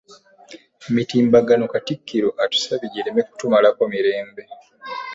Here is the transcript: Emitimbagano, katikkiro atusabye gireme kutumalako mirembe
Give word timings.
Emitimbagano, 0.87 1.63
katikkiro 1.73 2.29
atusabye 2.43 2.87
gireme 2.93 3.21
kutumalako 3.27 3.81
mirembe 3.91 4.43